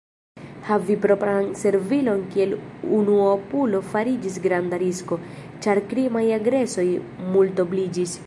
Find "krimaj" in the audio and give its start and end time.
5.91-6.25